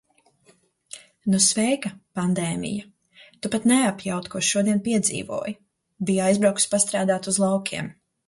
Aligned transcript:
Nu 1.33 1.41
sveika, 1.47 1.91
pandēmija! 2.19 2.87
Tu 3.45 3.51
pat 3.55 3.67
neapjaut, 3.73 4.31
ko 4.35 4.43
šodien 4.49 4.81
piedzīvoju. 4.87 5.55
Biju 6.09 6.25
aizbraukusi 6.29 6.73
pastrādāt 6.75 7.33
uz 7.33 7.39
laukiem. 7.47 7.93